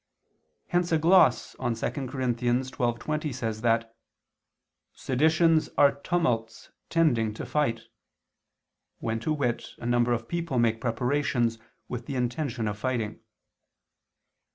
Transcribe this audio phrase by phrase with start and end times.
[0.69, 2.07] Hence a gloss on 2 Cor.
[2.21, 3.95] 12:20 says that
[4.95, 7.81] "seditions are tumults tending to fight,"
[8.97, 13.19] when, to wit, a number of people make preparations with the intention of fighting.